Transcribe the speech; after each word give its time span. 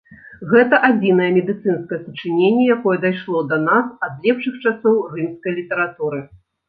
Гэта 0.51 0.75
адзінае 0.87 1.27
медыцынскае 1.35 1.99
сачыненне, 2.05 2.63
якое 2.75 2.97
дайшло 3.05 3.43
да 3.51 3.59
нас 3.67 3.85
ад 4.09 4.13
лепшых 4.25 4.55
часоў 4.67 4.95
рымскай 5.15 5.51
літаратуры. 5.59 6.19